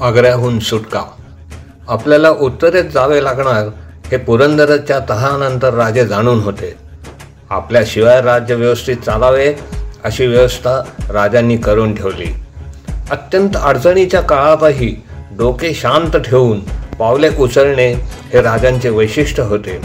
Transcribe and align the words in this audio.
आग्र्याहून 0.00 0.58
सुटका. 0.58 1.02
आपल्याला 1.88 2.30
उत्तरेत 2.30 2.84
जावे 2.84 3.24
लागणार 3.24 3.66
हे 4.10 4.16
पुरंदरच्या 4.16 4.98
तहानंतर 5.10 5.74
राजे 5.74 6.06
जाणून 6.06 6.40
होते. 6.40 6.74
आपल्याशिवाय 7.50 8.22
राज्य 8.22 8.54
व्यवस्थित 8.54 8.96
चालावे 8.96 9.54
अशी 10.04 10.26
व्यवस्था 10.26 10.82
राजांनी 11.10 11.56
करून 11.56 11.94
ठेवली. 11.94 12.32
अत्यंत 13.10 13.56
अडचणीच्या 13.62 14.20
काळातही 14.20 15.04
डोके 15.38 15.74
शांत 15.74 16.16
ठेवून 16.16 16.60
पावले 16.98 17.28
उचलणे 17.38 17.92
हे 18.32 18.42
राजांचे 18.42 18.88
वैशिष्ट्य 18.88 19.42
होते. 19.42 19.80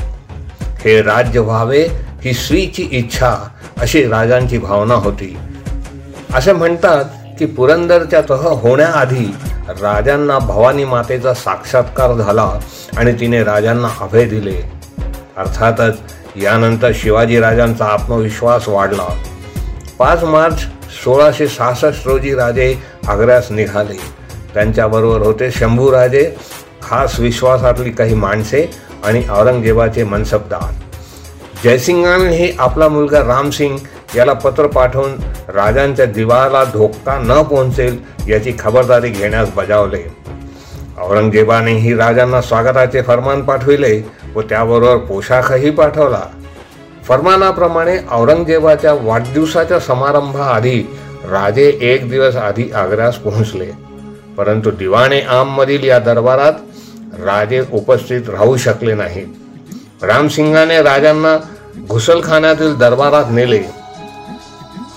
हे 0.61 1.01
राज्य 1.01 1.39
व्हावे 1.39 1.87
ही 2.21 2.33
स्त्रीची 2.33 2.87
इच्छा 2.91 3.35
अशी 3.77 4.07
राजांची 4.07 4.57
भावना 4.57 4.93
होती. 4.93 5.37
असे 6.33 6.53
म्हणतात 6.53 7.05
की 7.39 7.45
पुरंदरच्या 7.45 8.21
तह 8.29 8.47
होण्याआधी 8.47 9.35
राजांना 9.69 10.39
भवानी 10.39 10.85
मातेचा 10.85 11.33
साक्षात्कार 11.33 12.13
झाला 12.13 12.59
आणि 12.97 13.13
तिने 13.19 13.43
राजांना 13.43 13.87
अभय 14.01 14.25
दिले. 14.25 14.61
अर्थातच 15.37 15.97
यानंतर 16.35 16.91
शिवाजी 16.95 17.39
राजांचा 17.39 17.85
आत्मविश्वास 17.85 18.67
वाढला. 18.67 19.07
पाच 19.99 20.23
मार्च 20.23 20.61
सोळाशे 21.03 21.47
सहासष्ट 21.47 22.07
रोजी 22.07 22.35
राजे 22.35 22.75
आग्र्यास 23.07 23.51
निघाले. 23.51 23.99
त्यांच्याबरोबर 24.53 25.21
होते 25.21 25.51
शंभूराजे 25.51 26.35
खास 26.83 27.19
विश्वासातली 27.19 27.89
काही 27.89 28.15
माणसे 28.15 28.65
आणि 29.03 29.23
औरंगजेबाचे 29.29 30.03
मनसबदार. 30.03 30.73
जयसिंगाने 31.63 32.55
आपला 32.59 32.87
मुलगा 32.87 33.19
रामसिंग 33.19 33.77
याला 34.15 34.33
पत्र 34.33 34.67
पाठवून 34.67 35.11
राजांच्या 35.47 36.05
दिवाला 36.05 36.63
धोका 36.63 37.19
न 37.19 37.43
पोहोचेल 37.43 37.99
याची 38.29 38.53
खबरदारी 38.59 39.09
घेण्यास 39.09 39.49
बजावले. 39.55 40.15
औरंगजेबानेही 41.01 41.95
राजांना 41.95 42.41
स्वागताचे 42.41 43.01
फरमान 43.01 43.41
पाठविले 43.41 44.01
व 44.35 44.41
त्याबरोबर 44.41 44.97
पोशाखही 44.97 45.69
पाठवला. 45.69 46.21
फरमानाप्रमाणे 47.07 47.97
औरंगजेबाच्या 48.11 48.93
वाढदिवसाच्या 48.93 49.79
समारंभाआधी 49.79 50.83
राजे 51.29 51.77
एक 51.81 52.09
दिवस 52.09 52.35
आधी 52.35 52.71
आग्र्यास 52.75 53.15
पोहोचले. 53.15 53.71
परंतु 54.37 54.71
दिवाणे 54.71 55.21
आममधील 55.21 55.83
या 55.83 55.99
दरबारात 55.99 56.53
राजे 57.19 57.63
उपस्थित 57.73 58.21
राहू 58.29 58.57
शकले 58.57 58.93
नाहीत. 58.93 59.27
रामसिंगाने 60.03 60.81
राजांना 60.81 61.37
घुसलखान्यातील 61.87 62.75
दरबारात 62.75 63.25
नेले. 63.29 63.84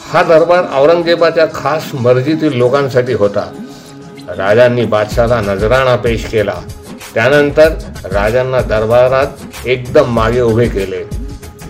हा 0.08 0.22
दरबार 0.22 0.64
औरंगजेबाच्या 0.74 1.46
खास 1.54 1.84
मर्जीतील 1.94 2.52
लोकांसाठी 2.52 3.12
होता. 3.12 3.52
राजांनी 4.28 4.84
बादशाला 4.84 5.40
नजराणा 5.40 5.96
पेश 5.96 6.24
केला. 6.24 6.54
त्यानंतर 7.14 7.68
राजांना 8.04 8.60
दरबारात 8.60 9.66
एकदम 9.66 10.12
मागे 10.12 10.40
उभे 10.40 10.68
केले. 10.68 11.04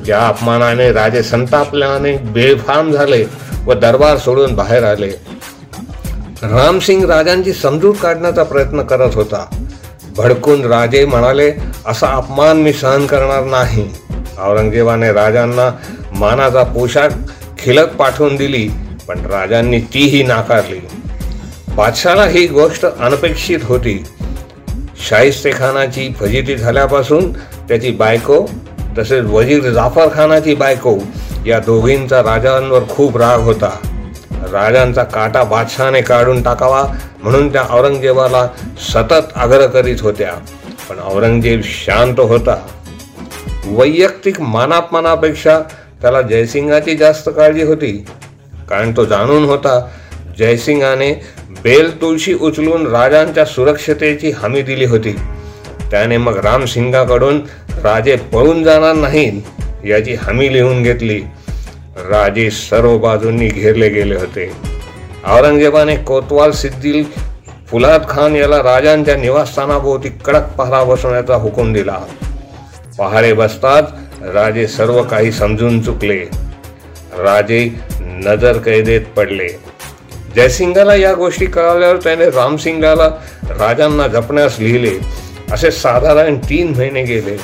ज्या 0.05 0.27
अपमानाने 0.29 0.93
राजे 0.93 1.23
संतापल्याने 1.23 2.17
बेफाम 2.17 2.93
झाले 2.93 3.25
व 3.67 3.75
दरबार 3.75 4.17
सोडून 4.17 4.55
बाहेर 4.55 4.85
आले. 4.85 5.11
रामसिंग 6.43 7.05
राजांची 7.05 7.53
समजूत 7.53 7.95
काढण्याचा 8.03 8.43
प्रयत्न 8.43 8.83
करत 8.83 9.15
होता. 9.15 9.47
भडकून 10.17 10.65
राजे 10.65 11.05
म्हणाले 11.05 11.53
असा 11.87 12.07
अपमान 12.07 12.57
मी 12.57 12.73
सहन 12.73 13.07
करणार 13.07 13.45
नाही. 13.45 13.91
औरंगजेबाने 14.39 15.13
राजांना 15.13 15.71
मानाचा 16.13 16.63
पोशाख 16.63 17.09
खिलक 17.69 17.89
पाठवून 17.93 18.37
दिली 18.37 18.69
पण 19.09 19.19
राजांनी 19.27 19.79
तीही 19.95 20.23
नाकारली. 20.23 20.79
बादशाला 21.75 22.25
ही 22.25 22.47
गोष्ट 22.47 22.87
अनपेक्षित 22.87 23.59
होती. 23.63 24.05
शाहिस्तेखानाची 25.09 26.09
फजिती 26.21 26.57
झाल्यापासून 26.57 27.33
त्याची 27.33 27.91
बायको 27.91 28.41
तसेच 28.99 29.25
वजीर 29.25 29.71
जाफर 29.71 30.09
खानाची 30.15 30.55
बायको 30.55 30.97
या 31.47 31.59
दोघींचा 31.59 32.21
राजांवर 32.21 32.89
खूप 32.91 33.17
राग 33.17 33.41
होता. 33.41 33.71
राजांचा 34.53 35.05
काटा 35.05 35.43
बादशहाने 35.45 36.01
काढून 36.01 36.43
टाकावा 36.43 36.85
म्हणून 37.23 37.53
त्या 37.53 37.65
औरंगजेबाला 37.71 38.47
सतत 38.89 39.37
आग्रह 39.37 39.67
करीत 39.67 39.97
होत्या 40.01 40.33
पण 40.89 40.97
औरंगजेब 41.05 41.61
शांत 41.65 42.21
होता. 42.21 42.57
वैयक्तिक 43.67 44.41
मानापमानापेक्षा 44.41 45.61
त्याला 46.03 46.23
जयसिंगाची 46.23 46.97
जास्त 46.97 47.29
काळजी 47.37 47.63
होती. 47.63 48.05
कारण 48.69 48.93
तो 48.97 49.05
जाणून 49.05 49.45
होता 49.45 49.89
जयसिंगाने 50.39 51.13
बेल 51.63 52.01
तुळशी 52.01 52.35
उचलून 52.35 52.87
राजांच्या 52.87 53.45
सुरक्षतेची 53.45 54.31
हमी 54.31 54.63
दिली 54.63 54.85
होती. 54.85 55.13
त्याने 55.91 56.17
मग 56.17 56.37
रामसिंगाकडून 56.37 57.41
राजे 57.83 58.17
पळून 58.17 58.63
जाणार 58.65 58.95
नाहीत 58.95 59.87
याची 59.87 60.15
हमी 60.15 60.53
लिहून 60.53 60.83
घेतली. 60.83 61.21
राजे 62.09 62.51
सर्व 62.51 62.99
बाजूंनी 62.99 63.49
घेरले 63.49 63.89
गेले 63.89 64.17
होते. 64.17 64.53
औरंगजेबाने 65.27 65.97
कोतवाल 65.97 66.51
सिद्दील 66.51 67.05
फुलाद 67.69 68.03
खान 68.09 68.37
याला 68.37 68.59
राजांच्या 68.59 69.17
निवासस्थानाभोवती 69.17 70.09
कडक 70.25 70.49
पहारा 70.59 70.85
बसवण्याचा 70.85 71.35
हुकूम 71.35 71.73
दिला. 71.73 71.99
पहारे 72.99 73.33
बसतात 73.33 73.83
राजे 74.23 74.67
सर्व 74.67 75.03
काही 75.03 75.33
समजून 75.33 75.83
चुकले. 75.83 76.19
राजे 77.19 77.71
नजर 78.01 78.59
कैदेत 78.59 79.01
पडले. 79.17 79.49
जयसिंगाला 80.37 80.95
या 80.95 81.15
गोष्टी 81.15 81.47
कळाल्यावर 81.47 81.97
त्याने 81.97 82.25
रामसिंगाला 82.25 83.09
राजांना 83.43 84.07
जपण्यास 84.07 84.57
लिहिले. 84.59 84.91
असे 85.53 85.71
साधारण 85.71 86.37
तीन 86.37 86.75
महिने 86.77 87.03
गेले. 87.03 87.37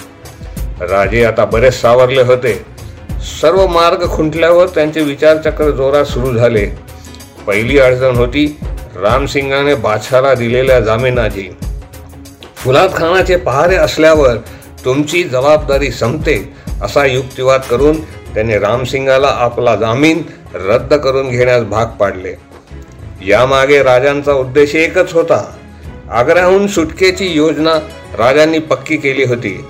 राजे 0.81 1.25
आता 1.25 1.45
बरेच 1.45 1.81
सावरले 1.81 2.23
होते. 2.23 2.65
सर्व 3.41 3.67
मार्ग 3.67 4.09
खुंटल्यावर 4.09 4.67
त्यांचे 4.67 5.01
विचारचक्र 5.01 5.71
जोरात 5.71 6.05
सुरू 6.05 6.39
झाले. 6.39 6.67
पहिली 7.47 7.79
अडचण 7.79 8.17
होती 8.17 8.59
रामसिंगाने 8.97 9.75
बादशाला 9.75 10.35
दिलेल्या 10.35 10.81
जामिनाची. 10.81 11.57
फुलाद 12.57 12.95
खानाचे 12.97 13.37
पहारे 13.37 13.77
असल्यावर 13.77 14.37
तुमची 14.85 15.25
जबाबदारी 15.25 15.91
संपते. 15.91 16.54
असा 16.83 17.07
युक्तिवाद 17.07 17.61
करून 17.61 18.01
त्याने 18.05 18.59
रामसिंगाला 18.59 19.29
आपला 19.29 19.77
जामीन 19.77 20.23
रद्द 20.55 20.95
करून 20.95 21.29
घेण्यास 21.29 21.63
भाग 21.63 21.87
पाडले. 21.87 22.35
यामागे 23.27 23.83
राजांचा 23.83 24.33
उद्देश 24.33 24.75
एकच 24.75 25.13
होता. 25.13 25.57
आग्र्याहून 26.11 26.67
सुटकेची 26.67 27.27
योजना 27.27 27.75
राजांनी 28.19 28.59
पक्की 28.59 28.97
केली 28.97 29.25
होती. 29.25 29.65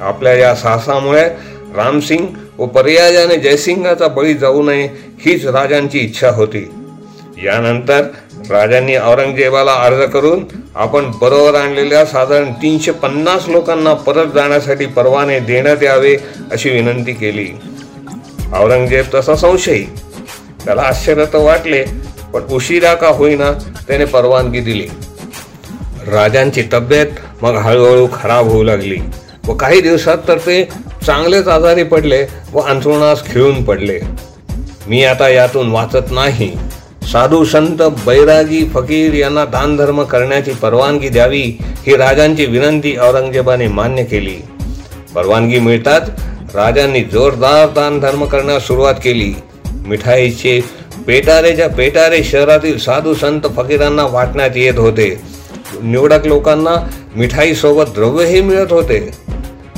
आपल्या 0.00 0.34
या 0.34 0.54
साहसामुळे 0.54 1.28
रामसिंग 1.74 2.26
व 2.58 2.66
पर्यायाने 2.66 3.36
जयसिंगाचा 3.36 4.08
बळी 4.08 4.34
जाऊ 4.34 4.62
नये 4.62 4.88
हीच 5.20 5.46
राजांची 5.46 5.98
इच्छा 5.98 6.30
होती. 6.30 6.70
यानंतर 7.44 8.02
राजांनी 8.50 8.96
औरंगजेबाला 8.96 9.72
अर्ज 9.84 10.02
करून 10.12 10.44
आपण 10.74 11.10
बरोबर 11.20 11.54
आणलेल्या 11.58 12.04
साधारण 12.06 12.52
तीनशे 12.62 12.92
पन्नास 12.92 13.48
लोकांना 13.48 13.92
परत 14.06 14.32
जाण्यासाठी 14.34 14.86
परवाने 14.86 15.38
देण्यात 15.40 15.82
यावे 15.82 16.16
अशी 16.52 16.70
विनंती 16.70 17.12
केली. 17.12 17.46
औरंगजेब 18.54 19.04
तसा 19.14 19.34
संशयी. 19.36 19.84
त्याला 20.64 20.82
आश्चर्य 20.82 21.24
तर 21.32 21.38
वाटले 21.38 21.82
पण 22.32 22.46
उशिरा 22.54 22.94
का 22.94 23.08
होईना 23.08 23.52
त्याने 23.88 24.04
परवानगी 24.04 24.60
दिली. 24.60 24.86
राजांची 26.08 26.62
तब्येत 26.72 27.42
मग 27.42 27.56
हळूहळू 27.56 28.06
खराब 28.12 28.48
होऊ 28.48 28.62
लागली 28.62 28.98
व 29.46 29.54
काही 29.54 29.80
दिवसात 29.80 30.18
तर 30.28 30.38
ते 30.38 30.62
चांगलेच 31.06 31.48
आजारी 31.48 31.82
पडले 31.82 32.24
व 32.52 32.60
अंथरुणास 32.60 33.24
खिळून 33.26 33.62
पडले. 33.64 33.98
मी 34.86 35.04
आता 35.04 35.28
यातून 35.28 35.70
वाचत 35.70 36.10
नाही. 36.10 36.50
साधू 37.12 37.44
संत 37.44 37.82
बैरागी 38.06 38.64
फकीर 38.64 39.14
यांना 39.14 39.44
दानधर्म 39.44 40.02
करण्याची 40.02 40.50
परवानगी 40.50 41.08
द्यावी 41.08 41.42
ही 41.86 41.96
राजांची 41.96 42.46
विनंती 42.46 42.96
औरंगजेबाने 42.96 43.68
मान्य 43.68 44.04
केली. 44.04 44.34
परवानगी 45.14 45.58
मिळताच 45.58 46.10
राजांनी 46.54 47.00
जोरदार 47.00 47.68
दानधर्म 47.68 48.24
करण्यास 48.24 48.66
सुरुवात 48.66 48.94
केली. 48.94 49.32
मिठाईचे 49.86 50.60
पेटारेच्या 51.06 51.68
पेटारे 51.68 52.24
शहरातील 52.24 52.78
साधू 52.78 53.14
संत 53.14 53.40
फकीरांना 53.56 54.06
वाटण्यात 54.06 54.56
येत 54.56 54.78
होते. 54.78 55.20
निवडक 55.82 56.26
लोकांना 56.26 56.74
मिठाईसोबत 57.16 57.84
द्रव्यही 57.94 58.40
मिळत 58.40 58.72
होते. 58.72 59.10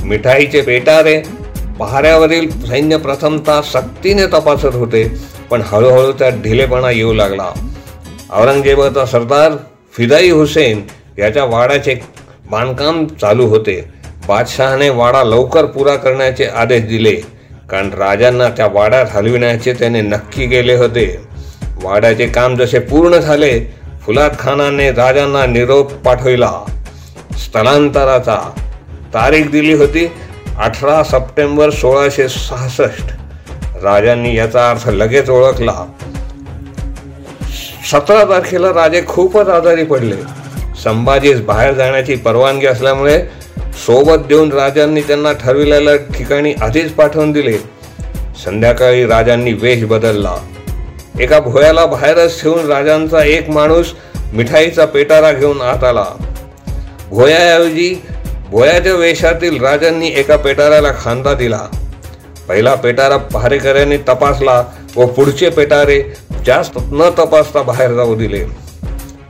मिठाईचे 0.04 0.60
पेटारे 0.60 1.22
पहाऱ्यावरील 1.78 2.50
सैन्य 2.66 2.96
प्रथमतः 2.96 3.60
सक्तीने 3.62 4.26
तपासत 4.26 4.74
होते. 4.74 5.37
पण 5.50 5.62
हळूहळू 5.66 6.12
त्यात 6.12 6.32
ढिलेपणा 6.32 6.90
येऊ 6.90 7.12
लागला. 7.12 7.50
औरंगजेबाचा 8.32 9.06
सरदार 9.06 9.52
फिदाई 9.92 10.30
हुसेन 10.30 10.82
याच्या 11.18 11.44
वाड्याचे 11.44 11.96
बांधकाम 12.50 13.06
चालू 13.06 13.46
होते. 13.46 13.88
बादशहाने 14.28 14.88
वाडा 14.88 15.24
लवकर 15.24 15.64
पुरा 15.64 15.96
करण्याचे 15.96 16.44
आदेश 16.44 16.82
दिले. 16.82 17.14
कारण 17.70 17.90
राजांना 17.90 18.48
त्या 18.48 18.66
वाड्यात 18.66 19.06
हलविण्याचे 19.10 19.72
त्याने 19.72 20.00
नक्की 20.00 20.46
केले 20.46 20.74
होते. 20.74 21.20
वाड्याचे 21.82 22.26
काम 22.26 22.56
जसे 22.56 22.78
पूर्ण 22.78 23.16
झाले 23.16 23.60
फुलाद 24.06 24.38
खानाने 24.38 24.90
राजांना 24.92 25.46
निरोप 25.46 25.92
पाठविला. 25.92 26.52
स्थलांतराचा 27.38 28.38
तारीख 29.14 29.44
दिली 29.44 29.72
होती 29.72 30.06
अठरा 30.58 31.02
सप्टेंबर 31.02 31.70
सोळाशे 31.70 32.28
सहासष्ट. 32.28 33.17
राजांनी 33.82 34.36
याचा 34.36 34.70
अर्थ 34.70 34.88
लगेच 34.88 35.30
ओळखला. 35.30 35.74
सतरा 37.92 38.24
तारखेला 38.24 38.68
राजे 38.68 39.02
खूपच 39.06 39.48
आजारी 39.48 39.84
पडले. 39.84 40.16
संभाजीस 40.84 41.40
बाहेर 41.40 41.72
जाण्याची 41.74 42.16
परवानगी 42.16 42.66
असल्यामुळे 42.66 43.18
सोबत 43.86 44.26
देऊन 44.28 44.52
राजांनी 44.52 45.00
त्यांना 45.00 45.32
ठरविलेल्या 45.32 45.96
ठिकाणी 45.96 46.54
आधीच 46.60 46.92
पाठवून 46.92 47.32
दिले. 47.32 47.58
संध्याकाळी 48.44 49.06
राजांनी 49.06 49.52
वेश 49.52 49.84
बदलला. 49.84 50.34
एका 51.20 51.40
भोयाला 51.40 51.86
बाहेरच 51.86 52.42
ठेवून 52.42 52.66
राजांचा 52.66 53.24
एक 53.24 53.50
माणूस 53.50 53.92
मिठाईचा 54.32 54.84
पेटारा 54.84 55.32
घेऊन 55.32 55.60
आत 55.60 55.84
आला. 55.84 56.04
भोयाऐवजी 57.10 57.94
भोयाच्या 58.50 58.94
वेशातील 58.94 59.60
राजांनी 59.62 60.08
एका 60.08 60.36
पेटाऱ्याला 60.36 60.92
खांदा 61.00 61.34
दिला. 61.34 61.60
पहिला 62.48 62.74
पेटारा 62.74 63.16
पहारेकऱ्यांनी 63.32 63.96
तपासला. 64.08 64.62
व 64.96 65.06
पुढचे 65.06 65.48
पेटारे 65.50 66.00
जास्त 66.46 66.78
न 66.92 67.08
तपासता 67.18 67.62
बाहेर 67.62 67.92
जाऊ 67.94 68.14
दिले. 68.14 68.44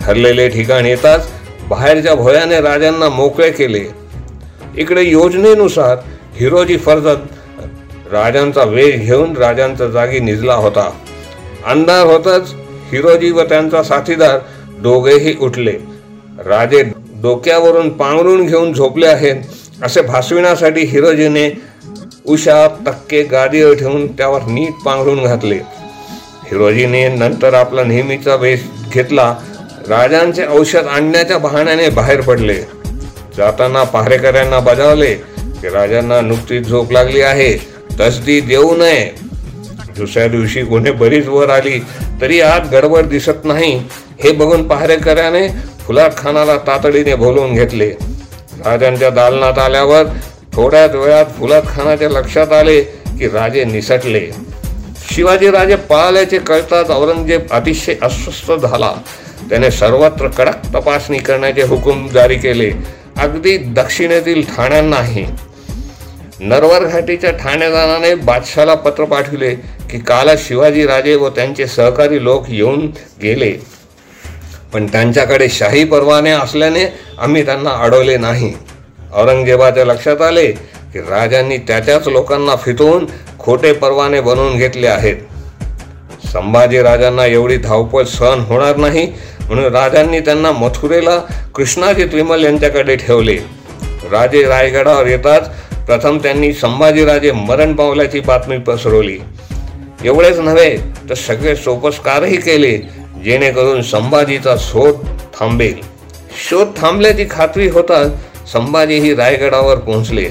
ठरलेले 0.01 0.49
ठिकाण 0.49 0.87
येताच 0.87 1.29
बाहेरच्या 1.69 2.15
भोयाने 2.15 2.61
राजांना 2.61 3.09
मोकळे 3.09 3.51
केले. 3.51 3.85
इकडे 4.77 5.03
योजनेनुसार 5.03 5.97
हिरोजी 6.37 6.77
फर्जत 6.77 8.13
राजांचा 8.13 8.63
वेग 8.65 8.99
घेऊन 9.01 9.37
राजांच्या 9.37 9.87
जागी 9.87 10.21
निजला 10.21 10.55
होता. 10.55 10.89
अंधार 11.67 12.07
होताच 12.07 12.53
हिरोजी 12.93 13.31
व 13.31 13.43
त्यांचा 13.43 13.83
साथीदार 13.83 14.39
दोघेही 14.83 15.35
उठले. 15.41 15.73
राजे 16.47 16.83
डोक्यावरून 17.23 17.89
पांघरून 17.91 18.47
घेऊन 18.47 18.73
झोपले 18.73 19.07
आहेत 19.07 19.83
असे 19.83 20.03
भासविण्यासाठी 20.03 20.81
हिरोजीने 20.81 21.49
उषा 22.29 22.67
टक्के 22.87 23.23
गादीवर 23.23 23.75
ठेवून 23.75 24.07
त्यावर 24.13 24.43
नीट 24.43 24.83
पांघरून 24.85 25.25
घातले. 25.25 25.55
हिरोजीने 26.51 27.09
नंतर 27.09 27.55
आपला 27.55 27.85
नेहमीचा 27.85 28.35
वेश 28.35 28.61
घेतला. 28.93 29.35
राजांचे 29.89 30.45
औषध 30.49 30.87
आणण्याच्या 30.87 31.39
बहाण्याने 31.39 31.89
बाहेर 31.89 32.21
पडले. 32.21 32.55
जाताना 33.37 33.83
पहारेकऱ्यांना 33.85 34.59
बजावले 34.59 35.15
की 35.39 35.69
राजांना 35.69 36.21
नुकतीच 36.21 36.69
झोप 36.69 36.93
लागली 36.93 37.21
आहे. 37.21 37.57
तसदी 38.01 38.41
देऊ 38.41 38.77
नये. 38.77 39.11
दुसऱ्या 39.97 40.29
दिवशी 40.29 40.63
कोणी 40.63 40.91
बरीच 40.91 41.29
वर 41.29 41.51
आली 41.51 41.79
तरी 42.21 42.41
आत 42.41 42.61
गडबड 42.73 43.07
दिसत 43.07 43.45
नाही. 43.45 43.73
हे 44.25 44.33
बघून 44.33 44.69
पहारेकऱ्याने 44.69 45.49
फुलाट 45.87 46.17
खानाला 46.17 46.57
तातडीने 46.57 47.15
बोलवून 47.15 47.55
घेतले. 47.55 47.89
राजांच्या 48.65 49.11
दालनात 49.11 49.59
आल्यावर 49.59 50.05
थोड्याच 50.59 50.95
वेळात 50.95 51.25
फुलात 51.39 51.63
खानाच्या 51.69 52.09
लक्षात 52.09 52.53
आले 52.53 52.81
की 53.19 53.29
राजे 53.29 53.65
निसटले. 53.65 54.21
शिवाजी 55.11 55.51
राजे 55.51 55.77
पळाल्याचे 55.77 56.39
कळताच 56.39 56.91
औरंगजेब 56.91 57.41
अतिशय 57.51 57.95
अस्वस्थ 58.03 58.53
झाला. 58.53 58.93
त्याने 59.51 59.71
सर्वत्र 59.71 60.29
कडक 60.29 60.67
तपासणी 60.75 61.19
करण्याचे 61.19 61.63
हुकूम 61.63 62.09
जारी 62.09 62.37
केले. 62.37 62.71
अगदी 63.17 63.57
दक्षिणेतील 63.57 64.43
ठाण्यांनाही. 64.57 65.25
नरवर 66.41 66.85
घाटीच्या 66.85 67.31
ठाणेदाराने 67.31 68.15
बादशाला 68.15 68.75
पत्र 68.75 69.05
पाठविले 69.05 69.55
की 69.91 69.99
काल 69.99 70.31
शिवाजी 70.39 70.87
राजे 70.87 71.15
व 71.15 71.29
त्यांचे 71.29 71.67
सहकारी 71.67 72.25
लोक 72.25 72.45
येऊन 72.49 72.87
गेले. 73.23 73.53
पण 74.73 74.87
त्यांच्याकडे 74.87 75.49
शाही 75.49 75.85
परवाने 75.85 76.31
असल्याने 76.31 76.85
आम्ही 77.19 77.45
त्यांना 77.45 77.71
अडवले 77.71 78.17
नाही. 78.17 78.55
औरंगजेबाच्या 79.13 79.85
लक्षात 79.85 80.23
आले 80.23 80.47
की 80.93 81.01
राजांनी 81.01 81.57
त्याच्याच 81.59 82.09
लोकांना 82.09 82.57
फितवून 82.57 83.07
खोटे 83.39 83.73
परवाने 83.73 84.21
बनवून 84.21 84.57
घेतले 84.57 84.87
आहेत. 84.87 85.17
संभाजी 86.33 86.83
राजांना 86.83 87.27
एवढी 87.27 87.57
धावपळ 87.57 88.05
सहन 88.05 88.41
होणार 88.41 88.77
नाही 88.77 89.07
म्हणून 89.49 89.65
राजांनी 89.65 90.21
त्यांना 90.21 90.53
मथुरेला 90.53 91.19
कृष्णाजी 91.55 92.05
त्रिमल 92.05 92.45
यांच्याकडे 92.45 92.97
ठेवले. 92.97 93.37
राजे 94.11 94.43
रायगडावर 94.43 95.07
येताच 95.07 95.49
प्रथम 95.87 96.19
त्यांनी 96.19 96.53
संभाजीराजे 96.53 97.33
मरण 97.33 97.75
पावल्याची 97.75 98.21
बातमी 98.21 98.59
पसरवली. 98.59 99.19
एवढेच 100.05 100.39
नव्हे 100.39 100.77
तर 101.09 101.15
सगळे 101.15 101.55
सोपस्कारही 101.57 102.37
केले 102.37 102.77
जेणेकरून 103.25 103.83
संभाजीचा 103.83 104.55
शोध 104.59 105.07
थांबेल. 105.39 105.75
शोध 106.49 106.77
थांबल्याची 106.77 107.25
खात्री 107.31 107.69
होताच 107.69 108.11
संभाजीही 108.53 109.15
रायगडावर 109.15 109.79
पोहोचले. 109.79 110.29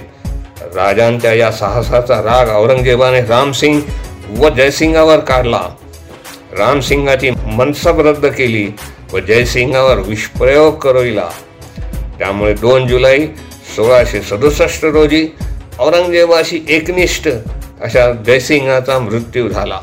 राजांच्या 0.75 1.33
या 1.33 1.51
साहसाचा 1.51 2.21
राग 2.21 2.47
औरंगजेबाने 2.55 3.21
रामसिंग 3.21 3.81
व 4.37 4.49
जयसिंगावर 4.49 5.19
काढला. 5.19 5.61
रामसिंगाची 6.57 7.29
मनसब 7.29 7.99
रद्द 7.99 8.25
केली 8.25 8.67
व 9.13 9.19
जयसिंगावर 9.19 9.97
विषप्रयोग 9.97 10.75
करविला 10.75 11.29
त्यामुळे 12.19 12.53
दोन 12.53 12.87
जुलै 12.87 13.17
सोळाशे 13.75 14.21
सदुसष्ट 14.21 14.85
रोजी 14.85 15.27
औरंगजेबाशी 15.79 16.59
एकनिष्ठ 16.69 17.27
अशा 17.81 18.11
जयसिंगाचा 18.25 18.99
मृत्यू 18.99 19.49
झाला. 19.49 19.79